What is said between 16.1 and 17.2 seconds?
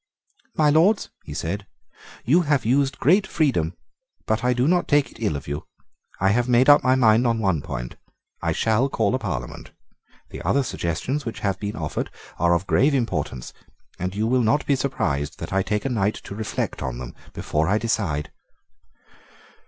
to reflect on them